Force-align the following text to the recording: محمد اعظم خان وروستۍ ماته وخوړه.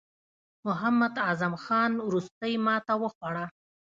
محمد 0.65 1.13
اعظم 1.25 1.53
خان 1.63 1.91
وروستۍ 2.07 2.53
ماته 2.65 2.93
وخوړه. 3.03 3.45